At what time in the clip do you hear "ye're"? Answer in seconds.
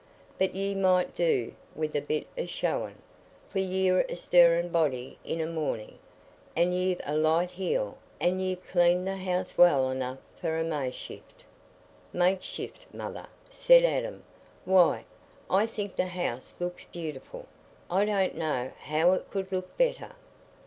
3.59-4.03